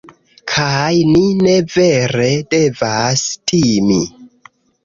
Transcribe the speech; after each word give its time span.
kaj 0.53 0.93
ni 1.09 1.21
ne 1.43 1.53
vere 1.75 2.31
devas 2.57 3.29
timi 3.53 4.03